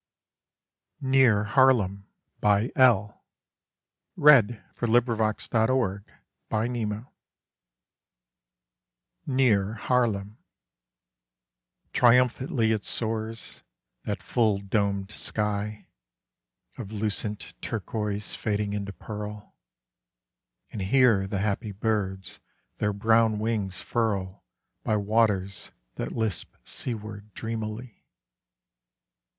r 1.03 1.11
loss 1.13 1.49
and 1.87 2.05
waits 2.41 2.73
to 2.73 2.73
die: 2.73 3.13
Like 4.17 4.55
her 4.77 5.13
I 5.13 5.35
cry 5.37 5.65
alone. 5.65 6.05
XVII 6.51 7.05
NEAR 9.27 9.73
HAARLEM 9.75 10.37
TRIUMPHANTLY 11.93 12.71
it 12.71 12.83
soars, 12.83 13.61
that 14.05 14.23
full 14.23 14.57
domed 14.57 15.11
sky, 15.11 15.85
Of 16.79 16.91
lucent 16.91 17.53
turquoise 17.61 18.33
fading 18.33 18.73
into 18.73 18.93
pearl; 18.93 19.53
And 20.71 20.81
here 20.81 21.27
the 21.27 21.37
happy 21.41 21.71
birds 21.73 22.39
their 22.79 22.91
brown 22.93 23.37
wings 23.37 23.79
furl 23.81 24.43
By 24.83 24.97
waters 24.97 25.69
that 25.93 26.13
lisp 26.13 26.55
seaward 26.63 27.35
dreamily. 27.35 28.01